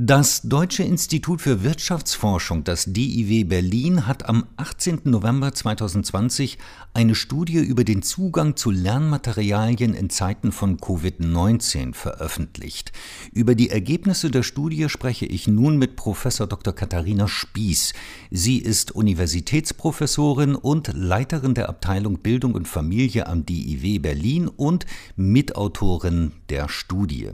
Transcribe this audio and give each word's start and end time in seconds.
Das 0.00 0.42
Deutsche 0.42 0.84
Institut 0.84 1.40
für 1.40 1.64
Wirtschaftsforschung, 1.64 2.62
das 2.62 2.84
DIW 2.84 3.42
Berlin, 3.42 4.06
hat 4.06 4.28
am 4.28 4.46
18. 4.56 5.00
November 5.02 5.52
2020 5.52 6.56
eine 6.94 7.16
Studie 7.16 7.58
über 7.58 7.82
den 7.82 8.02
Zugang 8.02 8.54
zu 8.54 8.70
Lernmaterialien 8.70 9.94
in 9.94 10.08
Zeiten 10.08 10.52
von 10.52 10.78
Covid-19 10.78 11.94
veröffentlicht. 11.94 12.92
Über 13.32 13.56
die 13.56 13.70
Ergebnisse 13.70 14.30
der 14.30 14.44
Studie 14.44 14.88
spreche 14.88 15.26
ich 15.26 15.48
nun 15.48 15.78
mit 15.78 15.96
Professor 15.96 16.46
Dr. 16.46 16.72
Katharina 16.72 17.26
Spieß. 17.26 17.92
Sie 18.30 18.58
ist 18.58 18.92
Universitätsprofessorin 18.92 20.54
und 20.54 20.92
Leiterin 20.94 21.54
der 21.54 21.68
Abteilung 21.68 22.20
Bildung 22.20 22.54
und 22.54 22.68
Familie 22.68 23.26
am 23.26 23.44
DIW 23.44 23.98
Berlin 23.98 24.46
und 24.46 24.86
Mitautorin 25.16 26.34
der 26.50 26.68
Studie. 26.68 27.32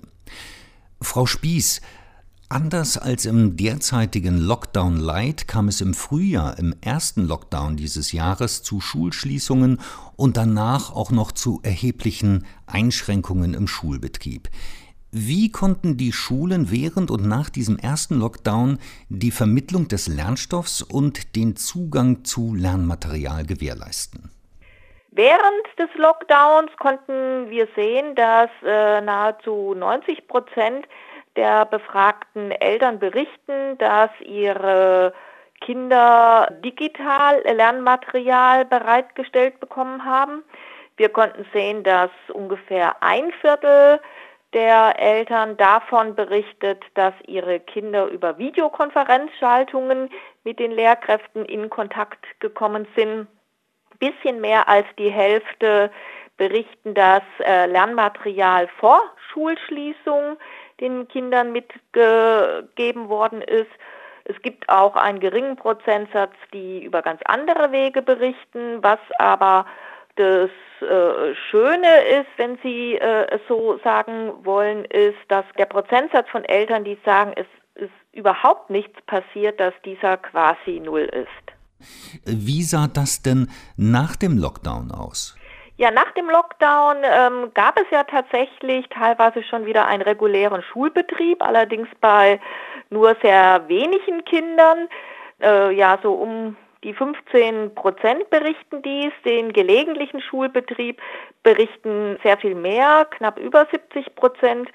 Frau 1.03 1.27
Spieß, 1.27 1.83
Anders 2.51 2.99
als 2.99 3.25
im 3.25 3.57
derzeitigen 3.57 4.39
Lockdown 4.39 4.99
Light 4.99 5.49
kam 5.49 5.69
es 5.69 5.81
im 5.81 5.95
Frühjahr, 5.95 6.59
im 6.59 6.75
ersten 6.83 7.27
Lockdown 7.27 7.77
dieses 7.77 8.13
Jahres, 8.13 8.63
zu 8.63 8.81
Schulschließungen 8.81 9.81
und 10.17 10.37
danach 10.37 10.95
auch 10.95 11.11
noch 11.11 11.33
zu 11.33 11.61
erheblichen 11.63 12.47
Einschränkungen 12.67 13.55
im 13.55 13.67
Schulbetrieb. 13.67 14.51
Wie 15.11 15.51
konnten 15.51 15.97
die 15.97 16.13
Schulen 16.13 16.71
während 16.71 17.11
und 17.11 17.27
nach 17.27 17.49
diesem 17.49 17.79
ersten 17.79 18.19
Lockdown 18.19 18.79
die 19.09 19.31
Vermittlung 19.31 19.89
des 19.89 20.07
Lernstoffs 20.09 20.83
und 20.83 21.37
den 21.37 21.57
Zugang 21.57 22.25
zu 22.25 22.55
Lernmaterial 22.55 23.47
gewährleisten? 23.47 24.31
Während 25.13 25.67
des 25.79 25.89
Lockdowns 25.95 26.73
konnten 26.79 27.49
wir 27.49 27.69
sehen, 27.77 28.17
dass 28.17 28.51
äh, 28.65 29.01
nahezu 29.01 29.75
90 29.77 30.27
Prozent 30.27 30.87
der 31.37 31.65
befragten 31.67 32.51
Eltern 32.51 32.99
berichten, 32.99 33.79
dass 33.79 34.11
ihre 34.21 35.13
Kinder 35.61 36.49
digital 36.65 37.43
Lernmaterial 37.43 38.65
bereitgestellt 38.65 39.61
bekommen 39.61 40.05
haben. 40.05 40.45
Wir 40.97 41.09
konnten 41.09 41.47
sehen, 41.53 41.83
dass 41.83 42.11
ungefähr 42.33 43.03
ein 43.03 43.33
Viertel 43.41 44.01
der 44.53 44.99
Eltern 45.01 45.57
davon 45.57 46.15
berichtet, 46.15 46.83
dass 46.95 47.15
ihre 47.27 47.59
Kinder 47.59 48.07
über 48.07 48.39
Videokonferenzschaltungen 48.39 50.11
mit 50.45 50.61
den 50.61 50.71
Lehrkräften 50.71 51.45
in 51.45 51.69
Kontakt 51.71 52.25
gekommen 52.41 52.87
sind. 52.95 53.27
Bisschen 53.99 54.41
mehr 54.41 54.69
als 54.69 54.87
die 54.99 55.11
Hälfte 55.11 55.91
berichten, 56.37 56.95
dass 56.95 57.23
äh, 57.41 57.67
Lernmaterial 57.67 58.69
vor 58.79 59.01
Schulschließung 59.33 60.37
den 60.81 61.07
Kindern 61.09 61.53
mitgegeben 61.53 63.09
worden 63.09 63.41
ist. 63.43 63.71
Es 64.25 64.41
gibt 64.43 64.69
auch 64.69 64.97
einen 64.97 65.21
geringen 65.21 65.57
Prozentsatz, 65.57 66.35
die 66.53 66.83
über 66.83 67.03
ganz 67.03 67.21
andere 67.27 67.73
Wege 67.73 68.03
berichten, 68.03 68.83
was 68.83 68.99
aber 69.19 69.67
das 70.17 70.51
äh, 70.81 71.35
Schöne 71.51 72.05
ist, 72.21 72.29
wenn 72.37 72.59
Sie 72.63 72.95
äh, 72.95 73.27
es 73.31 73.41
so 73.49 73.79
sagen 73.83 74.33
wollen, 74.45 74.85
ist, 74.87 75.19
dass 75.29 75.45
der 75.59 75.67
Prozentsatz 75.67 76.29
von 76.31 76.45
Eltern, 76.45 76.85
die 76.85 76.99
sagen, 77.05 77.33
es 77.37 77.47
ist 77.75 77.93
überhaupt 78.13 78.71
nichts 78.71 79.01
passiert, 79.07 79.59
dass 79.59 79.75
dieser 79.85 80.17
quasi 80.17 80.81
null 80.81 81.03
ist. 81.03 81.55
Wie 82.25 82.63
sah 82.63 82.87
das 82.87 83.23
denn 83.23 83.51
nach 83.77 84.17
dem 84.17 84.39
Lockdown 84.39 84.93
aus? 84.93 85.37
Ja, 85.77 85.91
nach 85.91 86.13
dem 86.13 86.31
Lockdown 86.31 86.99
ähm, 87.03 87.51
gab 87.53 87.81
es 87.81 87.87
ja 87.91 88.05
tatsächlich 88.05 88.89
teilweise 88.91 89.43
schon 89.43 89.67
wieder 89.67 89.87
einen 89.87 90.03
regulären 90.03 90.63
Schulbetrieb, 90.63 91.43
allerdings 91.43 91.89
bei 92.01 92.41
nur 92.91 93.17
sehr 93.23 93.65
wenigen 93.67 94.25
Kindern. 94.25 94.89
Äh, 95.43 95.75
ja, 95.75 95.99
so 96.01 96.13
um 96.13 96.57
die 96.85 96.95
15 96.95 97.75
Prozent 97.75 98.31
berichten 98.31 98.83
dies, 98.83 99.13
den 99.25 99.53
gelegentlichen 99.53 100.21
Schulbetrieb 100.21 101.01
berichten 101.43 102.21
sehr 102.23 102.37
viel 102.37 102.55
mehr, 102.55 103.07
knapp 103.11 103.37
über 103.41 103.67
70 103.73 104.15
Prozent. 104.15 104.69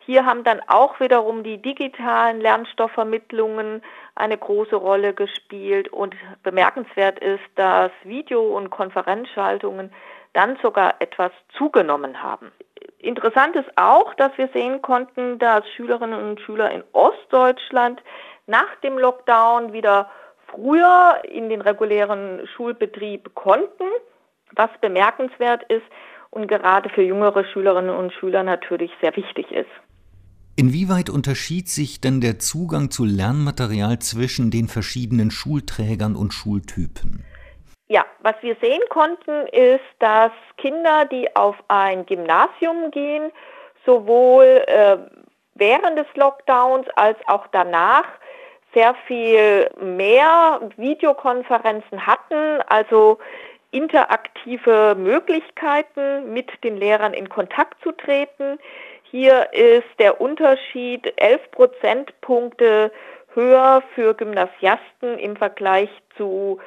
Hier 0.00 0.26
haben 0.26 0.42
dann 0.42 0.60
auch 0.66 0.98
wiederum 0.98 1.44
die 1.44 1.62
digitalen 1.62 2.40
Lernstoffvermittlungen 2.40 3.82
eine 4.16 4.36
große 4.36 4.74
Rolle 4.74 5.14
gespielt 5.14 5.92
und 5.92 6.16
bemerkenswert 6.42 7.20
ist, 7.20 7.44
dass 7.54 7.92
Video- 8.02 8.56
und 8.56 8.70
Konferenzschaltungen 8.70 9.92
dann 10.32 10.56
sogar 10.62 10.94
etwas 11.00 11.32
zugenommen 11.56 12.22
haben. 12.22 12.52
Interessant 12.98 13.56
ist 13.56 13.70
auch, 13.76 14.14
dass 14.14 14.36
wir 14.36 14.48
sehen 14.52 14.82
konnten, 14.82 15.38
dass 15.38 15.68
Schülerinnen 15.76 16.20
und 16.20 16.40
Schüler 16.40 16.70
in 16.70 16.84
Ostdeutschland 16.92 18.02
nach 18.46 18.74
dem 18.82 18.98
Lockdown 18.98 19.72
wieder 19.72 20.10
früher 20.48 21.22
in 21.30 21.48
den 21.48 21.60
regulären 21.60 22.46
Schulbetrieb 22.54 23.34
konnten, 23.34 23.84
was 24.52 24.70
bemerkenswert 24.80 25.62
ist 25.64 25.86
und 26.30 26.48
gerade 26.48 26.88
für 26.90 27.02
jüngere 27.02 27.44
Schülerinnen 27.44 27.94
und 27.94 28.12
Schüler 28.12 28.42
natürlich 28.42 28.90
sehr 29.00 29.16
wichtig 29.16 29.50
ist. 29.50 29.70
Inwieweit 30.56 31.08
unterschied 31.08 31.68
sich 31.68 32.00
denn 32.00 32.20
der 32.20 32.38
Zugang 32.38 32.90
zu 32.90 33.04
Lernmaterial 33.04 33.98
zwischen 34.00 34.50
den 34.50 34.68
verschiedenen 34.68 35.30
Schulträgern 35.30 36.16
und 36.16 36.34
Schultypen? 36.34 37.24
Ja, 37.90 38.06
was 38.20 38.36
wir 38.40 38.54
sehen 38.62 38.82
konnten, 38.88 39.48
ist, 39.48 39.80
dass 39.98 40.30
Kinder, 40.58 41.06
die 41.06 41.34
auf 41.34 41.56
ein 41.66 42.06
Gymnasium 42.06 42.92
gehen, 42.92 43.32
sowohl 43.84 44.62
äh, 44.68 44.96
während 45.54 45.98
des 45.98 46.06
Lockdowns 46.14 46.86
als 46.94 47.18
auch 47.26 47.48
danach 47.50 48.04
sehr 48.74 48.94
viel 49.08 49.68
mehr 49.80 50.60
Videokonferenzen 50.76 52.06
hatten, 52.06 52.62
also 52.68 53.18
interaktive 53.72 54.94
Möglichkeiten, 54.96 56.32
mit 56.32 56.62
den 56.62 56.76
Lehrern 56.76 57.12
in 57.12 57.28
Kontakt 57.28 57.82
zu 57.82 57.90
treten. 57.90 58.60
Hier 59.02 59.52
ist 59.52 59.98
der 59.98 60.20
Unterschied 60.20 61.12
11 61.16 61.50
Prozentpunkte 61.50 62.92
höher 63.34 63.82
für 63.96 64.14
Gymnasiasten 64.14 65.18
im 65.18 65.34
Vergleich 65.34 65.90
zu 66.16 66.60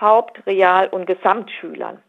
Haupt-, 0.00 0.46
Real- 0.46 0.88
und 0.88 1.06
Gesamtschülern. 1.06 2.02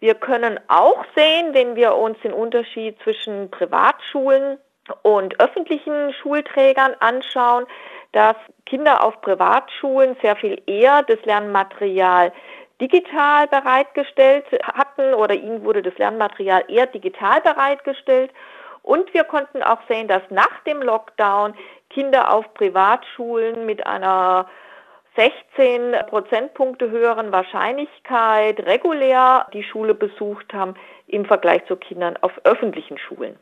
Wir 0.00 0.14
können 0.14 0.60
auch 0.68 1.04
sehen, 1.16 1.54
wenn 1.54 1.76
wir 1.76 1.94
uns 1.94 2.18
den 2.20 2.32
Unterschied 2.32 3.00
zwischen 3.02 3.50
Privatschulen 3.50 4.58
und 5.02 5.40
öffentlichen 5.40 6.12
Schulträgern 6.12 6.94
anschauen, 7.00 7.64
dass 8.12 8.36
Kinder 8.66 9.02
auf 9.02 9.20
Privatschulen 9.22 10.16
sehr 10.22 10.36
viel 10.36 10.60
eher 10.66 11.02
das 11.02 11.24
Lernmaterial 11.24 12.32
digital 12.80 13.46
bereitgestellt 13.46 14.44
hatten 14.62 15.14
oder 15.14 15.34
ihnen 15.34 15.64
wurde 15.64 15.82
das 15.82 15.96
Lernmaterial 15.96 16.64
eher 16.68 16.86
digital 16.86 17.40
bereitgestellt. 17.40 18.30
Und 18.82 19.14
wir 19.14 19.24
konnten 19.24 19.62
auch 19.62 19.80
sehen, 19.88 20.08
dass 20.08 20.22
nach 20.28 20.60
dem 20.66 20.82
Lockdown 20.82 21.54
Kinder 21.88 22.30
auf 22.32 22.52
Privatschulen 22.54 23.64
mit 23.64 23.86
einer 23.86 24.46
16 25.16 25.94
Prozentpunkte 26.08 26.90
höheren 26.90 27.30
Wahrscheinlichkeit 27.30 28.58
regulär 28.60 29.46
die 29.52 29.62
Schule 29.62 29.94
besucht 29.94 30.52
haben 30.52 30.74
im 31.06 31.24
Vergleich 31.24 31.64
zu 31.66 31.76
Kindern 31.76 32.16
auf 32.20 32.32
öffentlichen 32.44 32.98
Schulen. 32.98 33.38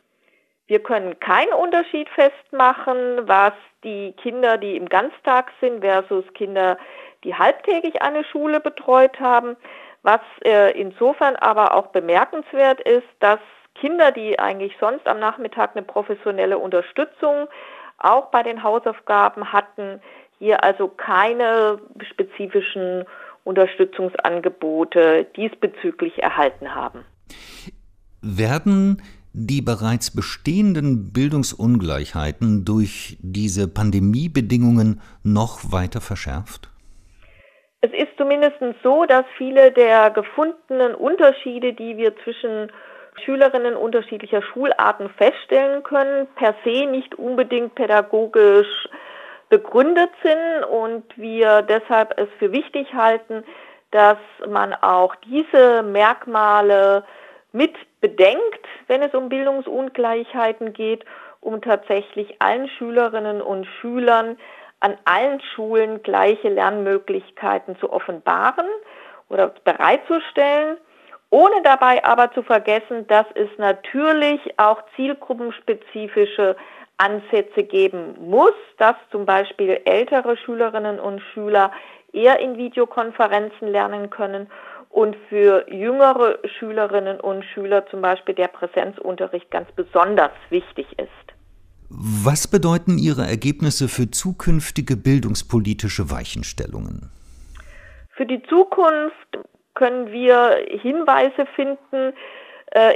Wir 0.67 0.81
können 0.81 1.19
keinen 1.19 1.53
Unterschied 1.53 2.07
festmachen, 2.09 3.27
was 3.27 3.53
die 3.83 4.13
Kinder, 4.13 4.57
die 4.57 4.77
im 4.77 4.87
Ganztag 4.87 5.51
sind, 5.59 5.81
versus 5.81 6.25
Kinder, 6.35 6.77
die 7.23 7.35
halbtägig 7.35 8.01
eine 8.01 8.23
Schule 8.23 8.59
betreut 8.59 9.19
haben. 9.19 9.57
Was 10.03 10.21
äh, 10.45 10.71
insofern 10.79 11.35
aber 11.37 11.73
auch 11.73 11.87
bemerkenswert 11.87 12.81
ist, 12.81 13.07
dass 13.19 13.39
Kinder, 13.75 14.11
die 14.11 14.37
eigentlich 14.37 14.75
sonst 14.79 15.07
am 15.07 15.19
Nachmittag 15.19 15.71
eine 15.75 15.83
professionelle 15.83 16.57
Unterstützung 16.57 17.47
auch 17.97 18.27
bei 18.27 18.43
den 18.43 18.63
Hausaufgaben 18.63 19.51
hatten, 19.51 20.01
hier 20.39 20.63
also 20.63 20.87
keine 20.87 21.79
spezifischen 22.11 23.05
Unterstützungsangebote 23.43 25.27
diesbezüglich 25.35 26.21
erhalten 26.21 26.73
haben. 26.73 27.05
Werden 28.21 29.01
die 29.33 29.61
bereits 29.61 30.15
bestehenden 30.15 31.11
Bildungsungleichheiten 31.11 32.65
durch 32.65 33.17
diese 33.21 33.67
Pandemiebedingungen 33.67 35.01
noch 35.23 35.71
weiter 35.71 36.01
verschärft? 36.01 36.69
Es 37.81 37.91
ist 37.91 38.15
zumindest 38.17 38.57
so, 38.83 39.05
dass 39.05 39.25
viele 39.37 39.71
der 39.71 40.11
gefundenen 40.11 40.95
Unterschiede, 40.95 41.73
die 41.73 41.97
wir 41.97 42.15
zwischen 42.23 42.71
Schülerinnen 43.25 43.75
unterschiedlicher 43.75 44.41
Schularten 44.41 45.09
feststellen 45.09 45.83
können, 45.83 46.27
per 46.35 46.55
se 46.63 46.85
nicht 46.85 47.15
unbedingt 47.15 47.75
pädagogisch 47.75 48.87
begründet 49.53 50.09
sind 50.23 50.65
und 50.65 51.03
wir 51.15 51.61
deshalb 51.61 52.19
es 52.19 52.27
für 52.39 52.51
wichtig 52.51 52.93
halten, 52.93 53.43
dass 53.91 54.17
man 54.49 54.73
auch 54.73 55.13
diese 55.15 55.83
Merkmale 55.83 57.03
mit 57.51 57.75
bedenkt, 58.01 58.65
wenn 58.87 59.03
es 59.03 59.13
um 59.13 59.29
Bildungsungleichheiten 59.29 60.73
geht 60.73 61.05
um 61.43 61.61
tatsächlich 61.61 62.41
allen 62.41 62.67
Schülerinnen 62.69 63.41
und 63.41 63.65
Schülern 63.65 64.37
an 64.79 64.97
allen 65.05 65.41
Schulen 65.53 66.01
gleiche 66.03 66.49
Lernmöglichkeiten 66.49 67.77
zu 67.79 67.91
offenbaren 67.91 68.65
oder 69.29 69.53
bereitzustellen, 69.63 70.77
ohne 71.29 71.61
dabei 71.63 72.03
aber 72.03 72.31
zu 72.33 72.43
vergessen, 72.43 73.07
dass 73.07 73.25
es 73.35 73.49
natürlich 73.57 74.39
auch 74.57 74.81
zielgruppenspezifische 74.95 76.55
Ansätze 77.03 77.63
geben 77.63 78.15
muss, 78.19 78.53
dass 78.77 78.95
zum 79.11 79.25
Beispiel 79.25 79.81
ältere 79.83 80.37
Schülerinnen 80.37 80.99
und 80.99 81.21
Schüler 81.33 81.71
eher 82.13 82.39
in 82.39 82.57
Videokonferenzen 82.57 83.67
lernen 83.67 84.09
können 84.09 84.47
und 84.89 85.17
für 85.27 85.65
jüngere 85.69 86.37
Schülerinnen 86.57 87.19
und 87.19 87.43
Schüler 87.43 87.85
zum 87.87 88.01
Beispiel 88.01 88.35
der 88.35 88.47
Präsenzunterricht 88.47 89.49
ganz 89.51 89.69
besonders 89.71 90.31
wichtig 90.49 90.85
ist. 90.97 91.33
Was 91.89 92.47
bedeuten 92.47 92.97
Ihre 92.97 93.23
Ergebnisse 93.23 93.87
für 93.87 94.09
zukünftige 94.09 94.95
bildungspolitische 94.95 96.09
Weichenstellungen? 96.09 97.11
Für 98.15 98.25
die 98.25 98.41
Zukunft 98.43 99.39
können 99.73 100.11
wir 100.11 100.57
Hinweise 100.69 101.45
finden, 101.55 102.13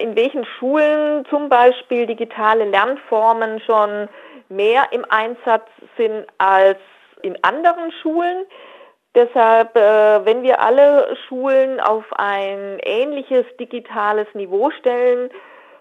in 0.02 0.16
welchen 0.16 0.44
Schulen 0.44 1.26
zum 1.30 1.50
Beispiel 1.50 2.08
digitale 2.08 2.66
Lernformen 2.66 3.60
schon 3.62 4.10
mehr 4.50 4.88
im 4.92 5.06
Einsatz 5.10 5.68
sind 5.98 6.26
als 6.38 6.80
in 7.22 7.38
anderen 7.44 7.92
Schulen. 8.02 8.46
Deshalb, 9.16 9.76
äh, 9.76 10.26
wenn 10.26 10.44
wir 10.44 10.62
alle 10.62 11.18
Schulen 11.28 11.80
auf 11.80 12.06
ein 12.14 12.78
ähnliches 12.84 13.46
digitales 13.60 14.28
Niveau 14.34 14.70
stellen 14.70 15.32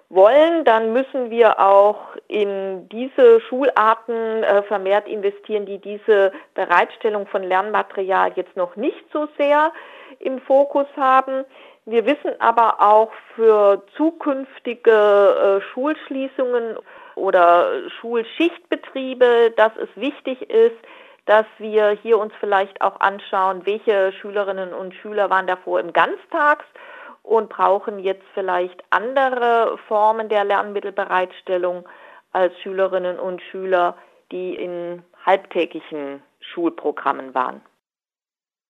wollen, 0.08 0.64
dann 0.64 0.92
müssen 0.92 1.30
wir 1.30 1.60
auch 1.60 1.98
in 2.28 2.88
diese 2.88 3.40
Schularten 3.42 4.42
äh, 4.42 4.62
vermehrt 4.62 5.08
investieren, 5.08 5.66
die 5.66 5.78
diese 5.78 6.32
Bereitstellung 6.54 7.26
von 7.26 7.42
Lernmaterial 7.42 8.32
jetzt 8.36 8.56
noch 8.56 8.76
nicht 8.76 9.04
so 9.12 9.28
sehr 9.36 9.72
im 10.20 10.40
Fokus 10.40 10.86
haben. 10.96 11.44
Wir 11.88 12.04
wissen 12.04 12.32
aber 12.40 12.80
auch 12.80 13.12
für 13.36 13.84
zukünftige 13.96 14.90
äh, 14.90 15.60
Schulschließungen 15.72 16.76
oder 17.14 17.88
Schulschichtbetriebe, 18.00 19.54
dass 19.56 19.70
es 19.76 19.88
wichtig 19.94 20.50
ist, 20.50 20.76
dass 21.26 21.46
wir 21.58 21.90
hier 21.90 22.18
uns 22.18 22.32
vielleicht 22.40 22.80
auch 22.80 22.98
anschauen, 22.98 23.66
welche 23.66 24.12
Schülerinnen 24.20 24.74
und 24.74 24.94
Schüler 24.94 25.30
waren 25.30 25.46
davor 25.46 25.78
im 25.78 25.92
Ganztags 25.92 26.64
und 27.22 27.50
brauchen 27.50 28.00
jetzt 28.00 28.24
vielleicht 28.34 28.82
andere 28.90 29.78
Formen 29.86 30.28
der 30.28 30.44
Lernmittelbereitstellung 30.44 31.88
als 32.32 32.52
Schülerinnen 32.62 33.20
und 33.20 33.40
Schüler, 33.42 33.96
die 34.32 34.56
in 34.56 35.04
halbtägigen 35.24 36.20
Schulprogrammen 36.40 37.32
waren. 37.32 37.60